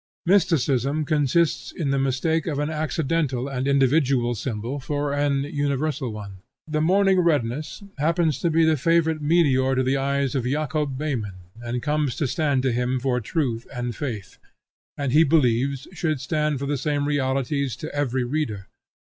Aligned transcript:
Mysticism 0.25 1.05
consists 1.05 1.71
in 1.71 1.91
the 1.91 1.99
mistake 1.99 2.47
of 2.47 2.57
an 2.57 2.71
accidental 2.71 3.47
and 3.47 3.67
individual 3.67 4.33
symbol 4.33 4.79
for 4.79 5.13
an 5.13 5.43
universal 5.43 6.09
one. 6.11 6.37
The 6.67 6.81
morning 6.81 7.19
redness 7.19 7.83
happens 7.99 8.39
to 8.39 8.49
be 8.49 8.65
the 8.65 8.77
favorite 8.77 9.21
meteor 9.21 9.75
to 9.75 9.83
the 9.83 9.97
eyes 9.97 10.33
of 10.33 10.43
Jacob 10.45 10.97
Behmen, 10.97 11.35
and 11.63 11.83
comes 11.83 12.15
to 12.15 12.25
stand 12.25 12.63
to 12.63 12.71
him 12.71 12.99
for 12.99 13.21
truth 13.21 13.67
and 13.71 13.95
faith; 13.95 14.39
and, 14.97 15.11
he 15.11 15.23
believes, 15.23 15.87
should 15.93 16.19
stand 16.19 16.57
for 16.57 16.65
the 16.65 16.77
same 16.77 17.07
realities 17.07 17.75
to 17.75 17.93
every 17.93 18.23
reader. 18.23 18.69